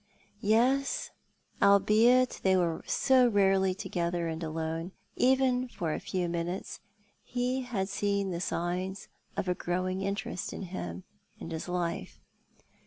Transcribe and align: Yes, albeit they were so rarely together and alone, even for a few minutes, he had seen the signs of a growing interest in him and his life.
Yes, 0.41 1.11
albeit 1.61 2.39
they 2.41 2.57
were 2.57 2.81
so 2.87 3.27
rarely 3.27 3.75
together 3.75 4.27
and 4.27 4.41
alone, 4.43 4.93
even 5.15 5.67
for 5.67 5.93
a 5.93 5.99
few 5.99 6.27
minutes, 6.27 6.79
he 7.23 7.61
had 7.61 7.87
seen 7.87 8.31
the 8.31 8.41
signs 8.41 9.09
of 9.37 9.47
a 9.47 9.53
growing 9.53 10.01
interest 10.01 10.53
in 10.53 10.63
him 10.63 11.03
and 11.39 11.51
his 11.51 11.69
life. 11.69 12.19